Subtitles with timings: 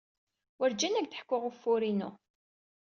[0.59, 2.09] Werǧin ad ak-d-ḥkuɣ ufur-inu.